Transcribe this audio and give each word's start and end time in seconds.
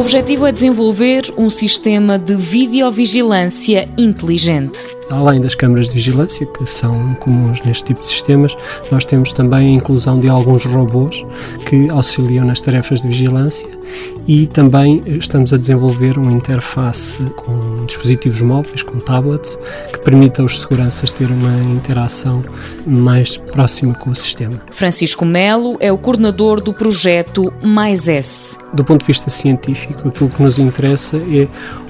objetivo 0.00 0.46
é 0.46 0.52
desenvolver 0.52 1.22
um 1.36 1.50
sistema 1.50 2.18
de 2.18 2.34
videovigilância 2.34 3.86
inteligente. 3.98 4.78
Além 5.10 5.40
das 5.42 5.54
câmaras 5.54 5.88
de 5.88 5.94
vigilância, 5.94 6.46
que 6.46 6.64
são 6.64 7.14
comuns 7.16 7.60
neste 7.62 7.84
tipo 7.84 8.00
de 8.00 8.06
sistemas, 8.06 8.56
nós 8.90 9.04
temos 9.04 9.32
também 9.32 9.68
a 9.68 9.72
inclusão 9.72 10.18
de 10.18 10.28
alguns 10.28 10.64
robôs 10.64 11.22
que 11.66 11.90
auxiliam 11.90 12.46
nas 12.46 12.60
tarefas 12.60 13.02
de 13.02 13.08
vigilância 13.08 13.79
e 14.26 14.46
também 14.46 15.02
estamos 15.06 15.52
a 15.52 15.56
desenvolver 15.56 16.18
uma 16.18 16.32
interface 16.32 17.22
com 17.36 17.84
dispositivos 17.86 18.40
móveis, 18.40 18.82
com 18.82 18.98
tablets, 18.98 19.58
que 19.92 19.98
permita 20.00 20.42
aos 20.42 20.60
seguranças 20.60 21.10
ter 21.10 21.30
uma 21.30 21.56
interação 21.62 22.42
mais 22.86 23.36
próxima 23.36 23.94
com 23.94 24.10
o 24.10 24.14
sistema. 24.14 24.60
Francisco 24.72 25.24
Melo 25.24 25.76
é 25.80 25.92
o 25.92 25.98
coordenador 25.98 26.60
do 26.60 26.72
projeto 26.72 27.52
Mais 27.62 28.08
S. 28.08 28.56
Do 28.72 28.84
ponto 28.84 29.00
de 29.00 29.06
vista 29.06 29.30
científico, 29.30 30.08
aquilo 30.08 30.30
que 30.30 30.42
nos 30.42 30.58
interessa 30.58 31.16
é 31.16 31.48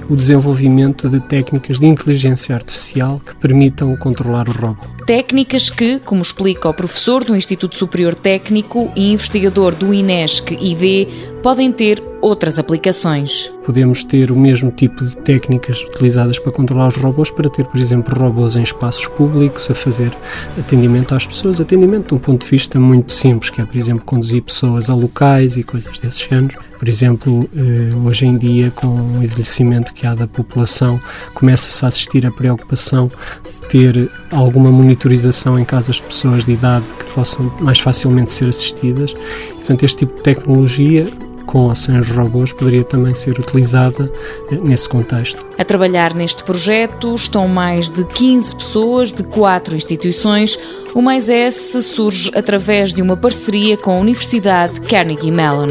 o 0.09 0.15
desenvolvimento 0.15 1.07
de 1.07 1.19
técnicas 1.21 1.79
de 1.79 1.85
inteligência 1.85 2.53
artificial 2.53 3.21
que 3.25 3.33
permitam 3.35 3.95
controlar 3.95 4.49
o 4.49 4.51
robô. 4.51 4.85
Técnicas 5.05 5.69
que, 5.69 5.99
como 5.99 6.21
explica 6.21 6.67
o 6.67 6.73
professor 6.73 7.23
do 7.23 7.35
Instituto 7.35 7.77
Superior 7.77 8.13
Técnico 8.13 8.91
e 8.95 9.13
investigador 9.13 9.73
do 9.73 9.93
INESC 9.93 10.57
ID, 10.59 11.07
podem 11.41 11.71
ter 11.71 12.01
outras 12.21 12.59
aplicações. 12.59 13.51
Podemos 13.65 14.03
ter 14.03 14.31
o 14.31 14.35
mesmo 14.35 14.69
tipo 14.71 15.03
de 15.03 15.17
técnicas 15.17 15.83
utilizadas 15.83 16.37
para 16.37 16.51
controlar 16.51 16.89
os 16.89 16.95
robôs, 16.95 17.31
para 17.31 17.49
ter, 17.49 17.65
por 17.65 17.79
exemplo, 17.79 18.13
robôs 18.17 18.55
em 18.55 18.61
espaços 18.61 19.07
públicos 19.07 19.69
a 19.69 19.73
fazer 19.73 20.15
atendimento 20.57 21.15
às 21.15 21.25
pessoas, 21.25 21.59
atendimento 21.59 22.09
de 22.09 22.13
um 22.13 22.19
ponto 22.19 22.45
de 22.45 22.51
vista 22.51 22.79
muito 22.79 23.11
simples, 23.11 23.49
que 23.49 23.59
é, 23.59 23.65
por 23.65 23.75
exemplo, 23.75 24.05
conduzir 24.05 24.43
pessoas 24.43 24.89
a 24.89 24.93
locais 24.93 25.57
e 25.57 25.63
coisas 25.63 25.97
desse 25.97 26.29
género. 26.29 26.59
Por 26.77 26.87
exemplo, 26.87 27.49
eh, 27.55 27.95
hoje 28.05 28.25
em 28.25 28.37
dia, 28.37 28.71
com 28.71 28.87
o 28.87 29.23
envelhecimento 29.23 29.93
que 29.93 30.05
há 30.05 30.13
da 30.13 30.27
população, 30.27 30.99
começa-se 31.33 31.83
a 31.83 31.87
assistir 31.87 32.25
a 32.25 32.31
preocupação 32.31 33.09
de 33.43 33.67
ter 33.67 34.11
alguma 34.31 34.71
monitorização 34.71 35.59
em 35.59 35.65
casas 35.65 35.97
de 35.97 36.03
pessoas 36.03 36.45
de 36.45 36.53
idade 36.53 36.85
que 36.99 37.05
possam 37.13 37.51
mais 37.59 37.79
facilmente 37.79 38.31
ser 38.31 38.49
assistidas. 38.49 39.13
Portanto, 39.55 39.83
este 39.83 39.97
tipo 39.99 40.15
de 40.15 40.23
tecnologia 40.23 41.07
com 41.51 41.67
ou 41.67 41.75
sem 41.75 41.99
os 41.99 42.09
robôs 42.09 42.53
poderia 42.53 42.83
também 42.83 43.13
ser 43.13 43.37
utilizada 43.37 44.09
eh, 44.51 44.55
nesse 44.63 44.87
contexto. 44.87 45.45
A 45.57 45.65
trabalhar 45.65 46.13
neste 46.13 46.43
projeto 46.43 47.13
estão 47.13 47.47
mais 47.47 47.89
de 47.89 48.05
15 48.05 48.55
pessoas 48.55 49.11
de 49.11 49.23
quatro 49.23 49.75
instituições. 49.75 50.57
O 50.95 51.01
Mais 51.01 51.29
S 51.29 51.81
surge 51.83 52.31
através 52.33 52.93
de 52.93 53.01
uma 53.01 53.17
parceria 53.17 53.75
com 53.75 53.91
a 53.91 53.99
Universidade 53.99 54.79
Carnegie 54.81 55.31
Mellon. 55.31 55.67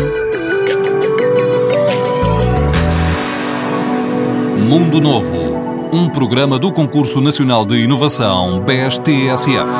Mundo 4.59 5.01
Novo, 5.01 5.35
um 5.93 6.09
programa 6.09 6.59
do 6.59 6.71
Concurso 6.71 7.21
Nacional 7.21 7.65
de 7.65 7.77
Inovação 7.77 8.63
BSTSF. 8.65 9.71